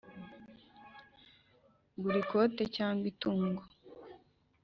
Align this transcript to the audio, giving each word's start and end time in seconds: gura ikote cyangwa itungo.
gura 2.01 2.17
ikote 2.23 2.63
cyangwa 2.75 3.05
itungo. 3.11 3.61